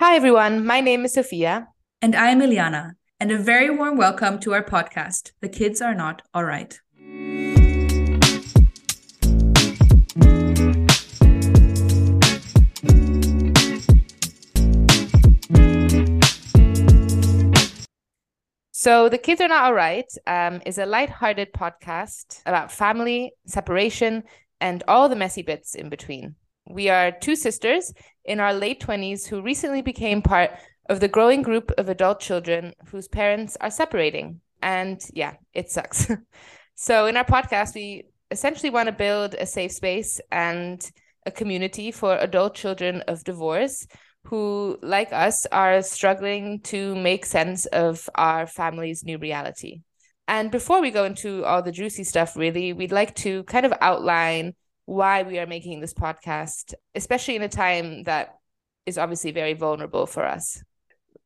[0.00, 0.64] Hi, everyone.
[0.64, 1.70] My name is Sophia.
[2.00, 2.92] And I am Iliana.
[3.18, 6.78] And a very warm welcome to our podcast, The Kids Are Not All Right.
[18.70, 24.22] So, The Kids Are Not All Right um, is a light-hearted podcast about family, separation,
[24.60, 26.36] and all the messy bits in between.
[26.70, 27.94] We are two sisters
[28.28, 30.50] in our late 20s who recently became part
[30.88, 34.40] of the growing group of adult children whose parents are separating.
[34.62, 36.10] And yeah, it sucks.
[36.74, 40.88] so, in our podcast, we essentially want to build a safe space and
[41.26, 43.86] a community for adult children of divorce
[44.24, 49.80] who, like us, are struggling to make sense of our family's new reality.
[50.26, 53.72] And before we go into all the juicy stuff, really, we'd like to kind of
[53.80, 54.54] outline
[54.88, 58.38] why we are making this podcast, especially in a time that
[58.86, 60.64] is obviously very vulnerable for us.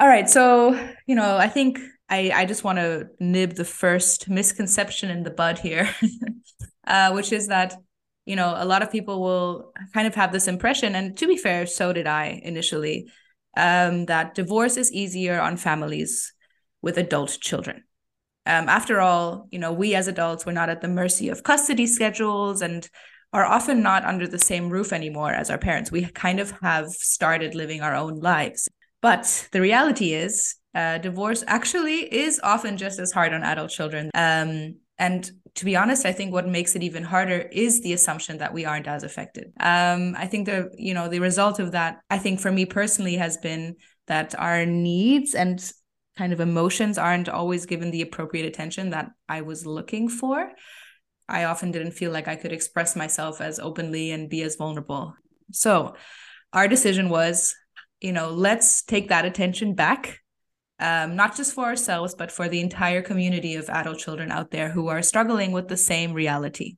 [0.00, 0.28] All right.
[0.28, 5.22] So, you know, I think I, I just want to nib the first misconception in
[5.22, 5.88] the bud here,
[6.88, 7.76] uh, which is that,
[8.26, 10.96] you know, a lot of people will kind of have this impression.
[10.96, 13.08] And to be fair, so did I initially,
[13.56, 16.34] um, that divorce is easier on families
[16.82, 17.84] with adult children.
[18.46, 21.86] Um, after all, you know, we as adults, we're not at the mercy of custody
[21.86, 22.90] schedules and
[23.34, 25.90] are often not under the same roof anymore as our parents.
[25.90, 28.68] We kind of have started living our own lives.
[29.02, 34.10] But the reality is, uh, divorce actually is often just as hard on adult children.
[34.14, 38.38] Um, and to be honest, I think what makes it even harder is the assumption
[38.38, 39.52] that we aren't as affected.
[39.58, 43.16] Um, I think the you know the result of that, I think for me personally,
[43.16, 45.60] has been that our needs and
[46.16, 50.52] kind of emotions aren't always given the appropriate attention that I was looking for.
[51.28, 55.14] I often didn't feel like I could express myself as openly and be as vulnerable.
[55.52, 55.94] So,
[56.52, 57.54] our decision was
[58.04, 60.20] you know, let's take that attention back,
[60.78, 64.68] um, not just for ourselves, but for the entire community of adult children out there
[64.68, 66.76] who are struggling with the same reality.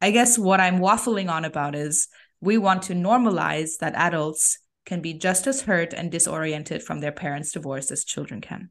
[0.00, 2.06] I guess what I'm waffling on about is
[2.40, 7.10] we want to normalize that adults can be just as hurt and disoriented from their
[7.10, 8.70] parents' divorce as children can.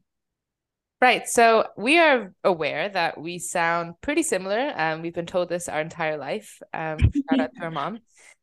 [1.00, 1.28] Right.
[1.28, 4.72] So we are aware that we sound pretty similar.
[4.74, 6.62] Um, we've been told this our entire life.
[6.72, 6.98] Um,
[7.30, 7.98] shout out to our mom.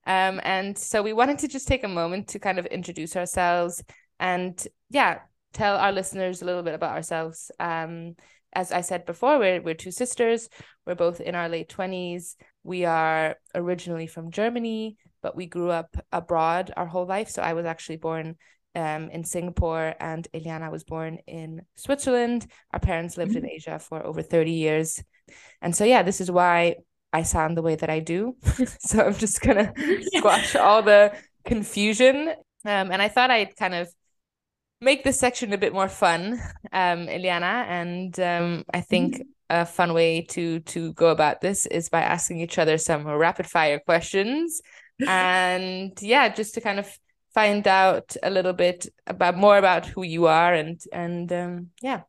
[0.05, 3.83] Um, and so we wanted to just take a moment to kind of introduce ourselves
[4.19, 5.19] and, yeah,
[5.53, 7.51] tell our listeners a little bit about ourselves.
[7.59, 8.15] Um,
[8.53, 10.47] as I said before, we're, we're two sisters.
[10.85, 12.35] We're both in our late 20s.
[12.63, 17.29] We are originally from Germany, but we grew up abroad our whole life.
[17.29, 18.35] So I was actually born
[18.75, 22.47] um, in Singapore and Eliana was born in Switzerland.
[22.71, 23.45] Our parents lived mm-hmm.
[23.45, 25.03] in Asia for over 30 years.
[25.61, 26.75] And so, yeah, this is why
[27.13, 28.35] I sound the way that I do.
[28.79, 29.73] so I'm just gonna
[30.13, 31.13] squash all the
[31.45, 32.29] confusion.
[32.63, 33.89] Um, and I thought I'd kind of
[34.79, 36.33] make this section a bit more fun,
[36.71, 37.65] um, Iliana.
[37.67, 39.23] And um, I think mm-hmm.
[39.49, 43.47] a fun way to to go about this is by asking each other some rapid
[43.47, 44.61] fire questions.
[45.07, 46.97] and yeah, just to kind of
[47.33, 52.01] find out a little bit about more about who you are and and um, yeah.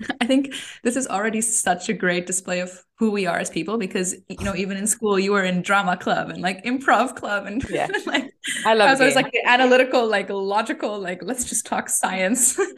[0.20, 3.78] I think this is already such a great display of who we are as people
[3.78, 7.46] because you know even in school you were in drama club and like improv club
[7.46, 7.88] and yeah.
[8.06, 8.32] like
[8.66, 12.58] I love so it's like the analytical like logical like let's just talk science.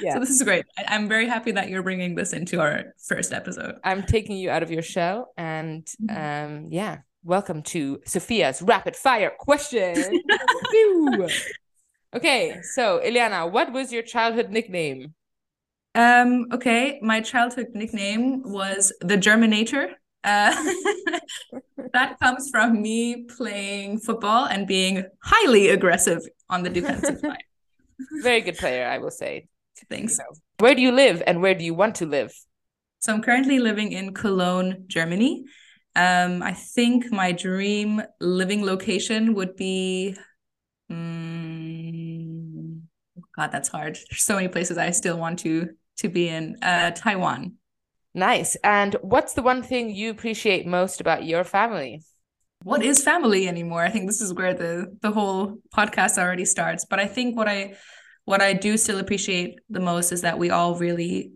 [0.00, 0.14] Yeah.
[0.14, 0.64] So this is great.
[0.78, 3.74] I- am very happy that you're bringing this into our first episode.
[3.82, 6.54] I'm taking you out of your shell and mm-hmm.
[6.56, 9.94] um yeah welcome to Sophia's rapid fire question
[12.14, 15.14] okay so Eliana, what was your childhood nickname
[15.98, 19.94] um, okay, my childhood nickname was the Germinator.
[20.22, 20.54] Uh,
[21.92, 27.36] that comes from me playing football and being highly aggressive on the defensive line.
[28.22, 29.48] Very good player, I will say.
[29.90, 30.20] Thanks.
[30.58, 32.32] Where do you live and where do you want to live?
[33.00, 35.44] So I'm currently living in Cologne, Germany.
[35.98, 40.14] Um, I think my dream living location would be.
[40.88, 42.82] Um,
[43.36, 43.98] God, that's hard.
[44.08, 47.54] There's so many places I still want to to be in uh, Taiwan.
[48.14, 48.56] Nice.
[48.62, 52.02] And what's the one thing you appreciate most about your family?
[52.62, 53.82] What is family anymore?
[53.82, 56.84] I think this is where the the whole podcast already starts.
[56.88, 57.74] But I think what I
[58.24, 61.32] what I do still appreciate the most is that we all really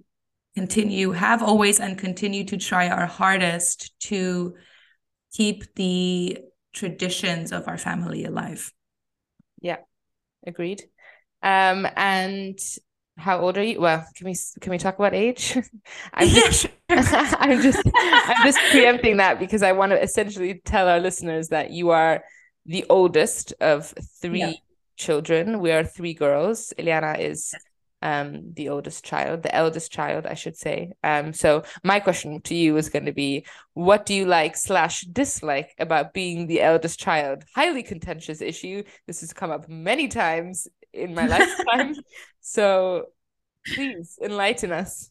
[0.55, 4.55] continue, have always and continue to try our hardest to
[5.33, 6.39] keep the
[6.73, 8.73] traditions of our family alive.
[9.61, 9.79] Yeah,
[10.47, 10.83] agreed.
[11.43, 12.59] Um, and
[13.17, 13.81] how old are you?
[13.81, 15.59] Well, can we can we talk about age?
[16.15, 21.01] I'm just I'm just I'm just preempting that because I want to essentially tell our
[21.01, 22.25] listeners that you are
[22.67, 24.53] the oldest of three yeah.
[24.97, 25.61] children.
[25.61, 26.73] We are three girls.
[26.79, 27.55] Iliana is
[28.03, 30.93] um the oldest child, the eldest child, I should say.
[31.03, 35.03] Um, so my question to you is going to be, what do you like slash
[35.03, 37.45] dislike about being the eldest child?
[37.55, 38.83] Highly contentious issue.
[39.07, 41.95] This has come up many times in my lifetime.
[42.41, 43.07] so
[43.67, 45.11] please enlighten us.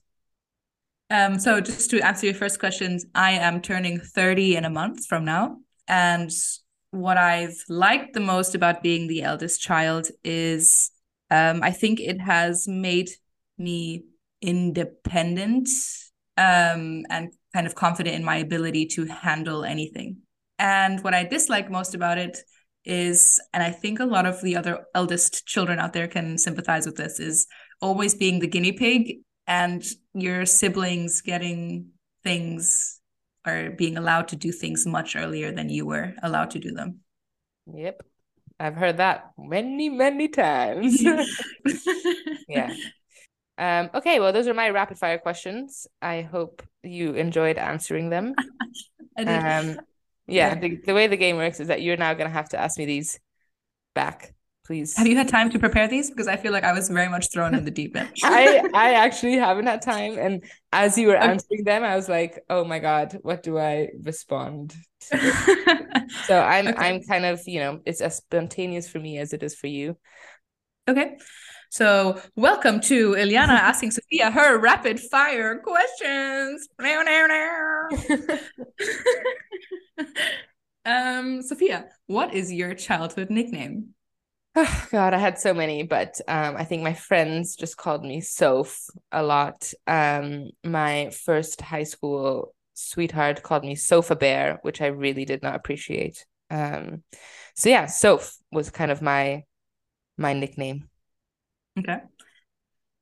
[1.09, 5.07] Um, so just to answer your first questions, I am turning 30 in a month
[5.07, 5.57] from now.
[5.87, 6.31] And
[6.91, 10.91] what I've liked the most about being the eldest child is
[11.31, 13.09] um, I think it has made
[13.57, 14.03] me
[14.41, 15.69] independent
[16.37, 20.17] um, and kind of confident in my ability to handle anything.
[20.59, 22.39] And what I dislike most about it
[22.83, 26.85] is, and I think a lot of the other eldest children out there can sympathize
[26.85, 27.47] with this, is
[27.81, 29.83] always being the guinea pig and
[30.13, 31.87] your siblings getting
[32.23, 32.99] things
[33.47, 36.99] or being allowed to do things much earlier than you were allowed to do them.
[37.73, 38.03] Yep.
[38.61, 41.01] I've heard that many, many times.
[42.47, 42.73] yeah.
[43.57, 45.87] Um, okay, well, those are my rapid fire questions.
[46.01, 48.35] I hope you enjoyed answering them.
[49.17, 49.77] Um,
[50.25, 52.57] yeah, the, the way the game works is that you're now going to have to
[52.57, 53.19] ask me these
[53.93, 54.33] back
[54.71, 54.95] please.
[54.95, 56.09] Have you had time to prepare these?
[56.09, 58.09] Because I feel like I was very much thrown in the deep end.
[58.23, 61.27] I I actually haven't had time, and as you were okay.
[61.27, 64.73] answering them, I was like, oh my god, what do I respond?
[65.01, 66.77] so I'm okay.
[66.77, 69.97] I'm kind of you know it's as spontaneous for me as it is for you.
[70.87, 71.17] Okay.
[71.69, 76.67] So, welcome to Iliana asking Sophia her rapid fire questions.
[80.85, 83.95] um, Sophia, what is your childhood nickname?
[84.55, 88.21] Oh, God, I had so many, but um, I think my friends just called me
[88.21, 89.71] Soph a lot.
[89.87, 95.55] Um, my first high school sweetheart called me Sofa Bear, which I really did not
[95.55, 96.25] appreciate.
[96.49, 97.03] Um,
[97.55, 99.43] so yeah, Soph was kind of my
[100.17, 100.89] my nickname.
[101.79, 101.99] Okay.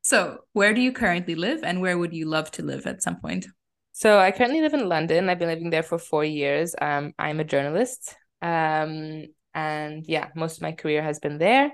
[0.02, 3.20] So, where do you currently live, and where would you love to live at some
[3.20, 3.46] point?
[3.92, 5.28] So, I currently live in London.
[5.28, 6.74] I've been living there for four years.
[6.80, 8.16] Um, I'm a journalist.
[8.40, 11.72] Um, and yeah, most of my career has been there.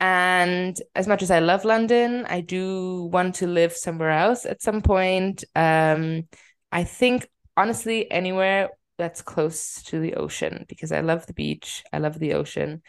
[0.00, 4.62] And as much as I love London, I do want to live somewhere else at
[4.62, 5.44] some point.
[5.54, 6.24] Um,
[6.72, 11.84] I think honestly, anywhere that's close to the ocean because I love the beach.
[11.92, 12.82] I love the ocean.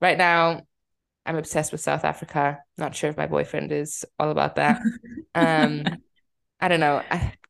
[0.00, 0.62] Right now,
[1.24, 2.58] I'm obsessed with South Africa.
[2.78, 4.80] Not sure if my boyfriend is all about that.
[5.34, 5.84] um,
[6.60, 7.02] I don't know.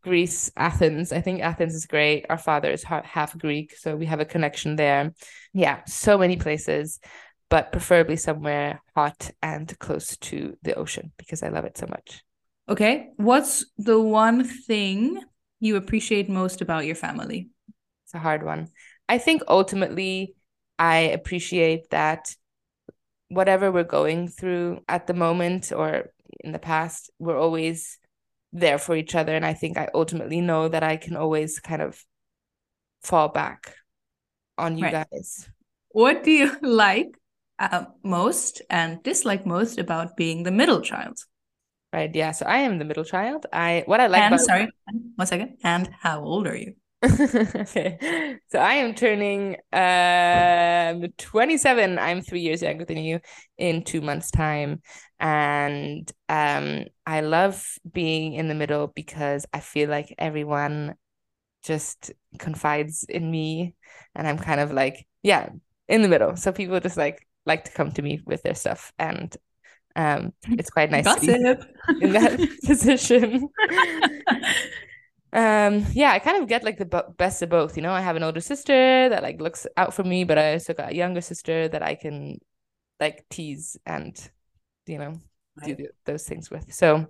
[0.07, 1.13] Greece, Athens.
[1.13, 2.27] I think Athens is great.
[2.31, 5.13] Our father is half Greek, so we have a connection there.
[5.53, 7.01] Yeah, so many places,
[7.51, 12.23] but preferably somewhere hot and close to the ocean because I love it so much.
[12.69, 13.09] Okay.
[13.17, 15.21] What's the one thing
[15.59, 17.49] you appreciate most about your family?
[18.05, 18.69] It's a hard one.
[19.09, 20.37] I think ultimately,
[20.79, 22.33] I appreciate that
[23.29, 26.11] whatever we're going through at the moment or
[26.41, 27.99] in the past, we're always
[28.59, 29.35] there for each other.
[29.35, 32.03] And I think I ultimately know that I can always kind of
[33.03, 33.75] fall back
[34.59, 35.07] on you right.
[35.11, 35.49] guys.
[35.91, 37.17] What do you like
[37.59, 41.19] uh, most and dislike most about being the middle child?
[41.93, 42.15] Right.
[42.15, 42.33] Yeah.
[42.33, 43.47] So I am the middle child.
[43.53, 44.23] I what I like.
[44.23, 44.45] And about...
[44.45, 44.69] sorry,
[45.15, 45.59] one second.
[45.63, 46.75] And how old are you?
[47.07, 48.39] Okay.
[48.49, 51.99] So I am turning um 27.
[51.99, 53.21] I'm three years younger than you
[53.59, 54.83] in two months' time.
[55.19, 60.95] And um I love being in the middle because I feel like everyone
[61.63, 63.75] just confides in me
[64.15, 65.49] and I'm kind of like, yeah,
[65.89, 66.37] in the middle.
[66.37, 69.37] So people just like like to come to me with their stuff and
[69.97, 71.23] um it's quite nice Gossip.
[71.23, 71.67] to
[71.99, 73.49] be in that position
[75.37, 77.93] um yeah i kind of get like the best of both you know?
[77.93, 80.93] I have an older sister that like looks out for me but i also got
[80.93, 82.39] a younger sister that i can
[82.99, 84.19] like tease and
[84.87, 85.13] you know
[85.61, 85.77] right.
[85.77, 86.73] do those things with.
[86.73, 87.07] So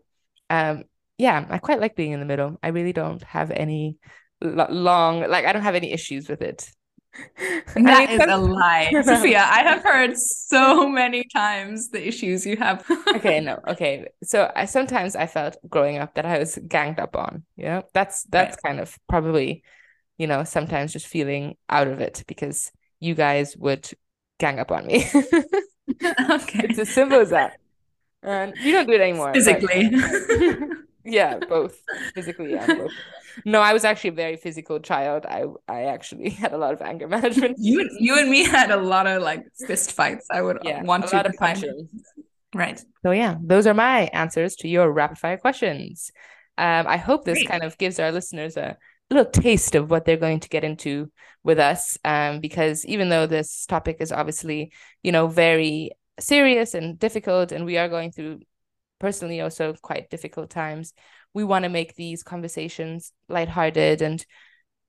[0.51, 0.85] um
[1.19, 2.59] yeah i quite like being in the middle.
[2.63, 3.97] I really don't have any
[4.43, 6.71] long like i don't have any issues with it
[7.75, 8.91] that is a lie.
[9.05, 12.85] Sophia, I have heard so many times the issues you have.
[13.15, 14.09] okay, no, okay.
[14.23, 17.45] So I sometimes I felt growing up that I was ganged up on.
[17.57, 18.71] You know, that's that's right.
[18.71, 19.63] kind of probably,
[20.19, 23.89] you know, sometimes just feeling out of it because you guys would
[24.39, 25.07] gang up on me.
[25.15, 26.67] okay.
[26.69, 27.59] It's as simple as that.
[28.23, 29.33] And you don't do it anymore.
[29.33, 29.91] Physically.
[29.91, 30.69] But...
[31.05, 31.81] yeah, both.
[32.15, 32.93] Physically, yeah, both
[33.45, 35.27] no, I was actually a very physical child.
[35.27, 37.57] I I actually had a lot of anger management.
[37.59, 40.27] You you and me had a lot of like fist fights.
[40.31, 41.89] I would yeah, want to define.
[42.55, 42.83] Right.
[43.03, 46.11] So yeah, those are my answers to your rapid fire questions.
[46.59, 47.49] Um, I hope this Great.
[47.49, 48.79] kind of gives our listeners a
[49.11, 51.11] little taste of what they're going to get into
[51.45, 51.99] with us.
[52.05, 57.67] Um, because even though this topic is obviously, you know, very serious and difficult, and
[57.67, 58.41] we are going through
[58.99, 60.95] personally also quite difficult times.
[61.37, 64.25] We want to make these conversations lighthearted and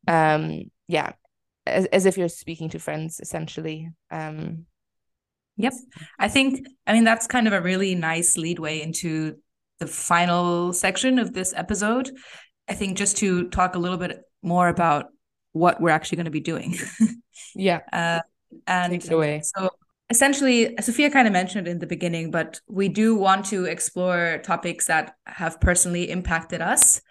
[0.07, 1.11] um yeah,
[1.65, 3.89] as, as if you're speaking to friends essentially.
[4.09, 4.65] Um
[5.57, 5.73] Yep.
[6.19, 9.35] I think I mean that's kind of a really nice leadway into
[9.79, 12.11] the final section of this episode.
[12.69, 15.07] I think just to talk a little bit more about
[15.51, 16.75] what we're actually going to be doing.
[17.55, 17.81] yeah.
[17.91, 18.21] Uh,
[18.65, 19.41] and Take it away.
[19.43, 19.69] So
[20.09, 24.85] essentially, Sophia kind of mentioned in the beginning, but we do want to explore topics
[24.85, 27.01] that have personally impacted us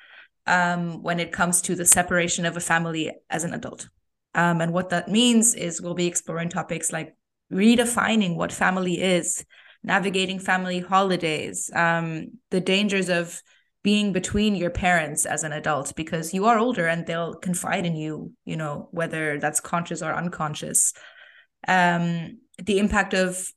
[0.46, 3.88] um, when it comes to the separation of a family as an adult.
[4.34, 7.14] Um, and what that means is we'll be exploring topics like
[7.52, 9.44] redefining what family is,
[9.82, 13.40] navigating family holidays, um, the dangers of
[13.82, 17.94] being between your parents as an adult because you are older and they'll confide in
[17.94, 20.92] you, you know, whether that's conscious or unconscious.
[21.68, 23.52] Um, the impact of,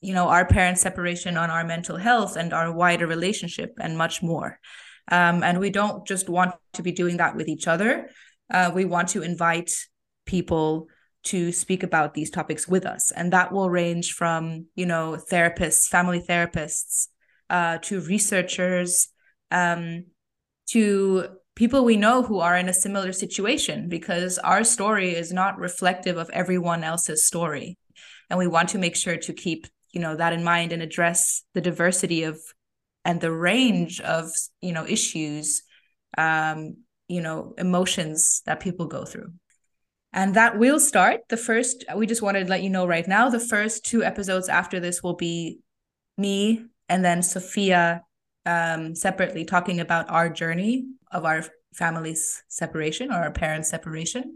[0.00, 4.22] you know, our parents' separation on our mental health and our wider relationship and much
[4.22, 4.58] more.
[5.10, 8.10] Um, and we don't just want to be doing that with each other.
[8.50, 9.72] Uh, we want to invite
[10.26, 10.88] people
[11.24, 13.10] to speak about these topics with us.
[13.10, 17.08] And that will range from, you know, therapists, family therapists,
[17.48, 19.08] uh, to researchers,
[19.50, 20.04] um,
[20.68, 25.58] to people we know who are in a similar situation, because our story is not
[25.58, 27.78] reflective of everyone else's story.
[28.30, 31.42] And we want to make sure to keep, you know, that in mind and address
[31.54, 32.38] the diversity of
[33.04, 35.62] and the range of, you know, issues,
[36.16, 36.76] um,
[37.06, 39.32] you know, emotions that people go through.
[40.12, 41.22] And that will start.
[41.28, 44.48] The first, we just wanted to let you know right now, the first two episodes
[44.48, 45.58] after this will be
[46.16, 48.02] me and then Sophia
[48.46, 54.34] um, separately talking about our journey of our family's separation or our parents' separation.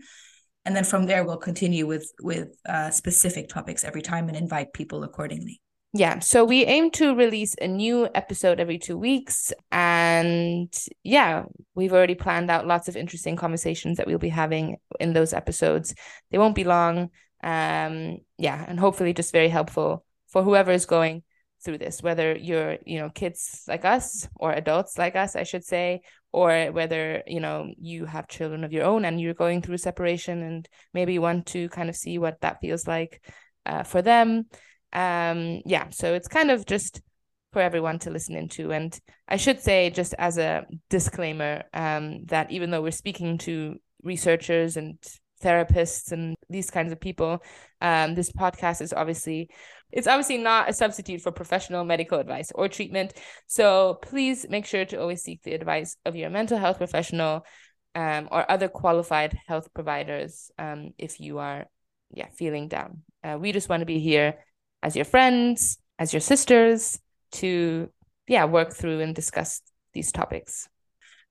[0.68, 4.74] And then from there, we'll continue with with uh, specific topics every time and invite
[4.74, 5.62] people accordingly.
[5.94, 9.50] Yeah, so we aim to release a new episode every two weeks.
[9.72, 10.70] And
[11.02, 11.44] yeah,
[11.74, 15.94] we've already planned out lots of interesting conversations that we'll be having in those episodes.
[16.30, 17.08] They won't be long.
[17.42, 21.22] Um, yeah, and hopefully just very helpful for whoever is going
[21.64, 25.64] through this, whether you're, you know, kids like us or adults like us, I should
[25.64, 29.78] say, or whether, you know, you have children of your own and you're going through
[29.78, 33.22] separation and maybe want to kind of see what that feels like
[33.66, 34.46] uh, for them.
[34.92, 37.02] Um yeah so it's kind of just
[37.52, 38.72] for everyone to listen into.
[38.72, 38.98] And
[39.28, 44.78] i should say just as a disclaimer um that even though we're speaking to researchers
[44.78, 44.96] and
[45.42, 47.42] therapists and these kinds of people
[47.80, 49.48] um this podcast is obviously
[49.92, 53.12] it's obviously not a substitute for professional medical advice or treatment
[53.46, 57.44] so please make sure to always seek the advice of your mental health professional
[57.94, 61.66] um, or other qualified health providers um, if you are
[62.12, 64.34] yeah feeling down uh, we just want to be here
[64.82, 66.98] as your friends, as your sisters
[67.32, 67.88] to
[68.26, 69.62] yeah, work through and discuss
[69.94, 70.68] these topics.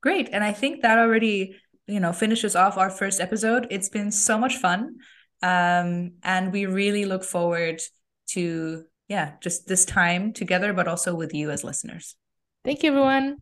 [0.02, 0.30] Great.
[0.32, 1.56] And I think that already,
[1.88, 3.68] you know, finishes off our first episode.
[3.72, 4.98] It's been so much fun.
[5.42, 7.82] Um, and we really look forward
[8.30, 12.16] to yeah, just this time together, but also with you as listeners.
[12.66, 13.38] Thank you, everyone.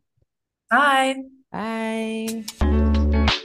[0.69, 1.15] Bye.
[1.51, 3.41] Bye.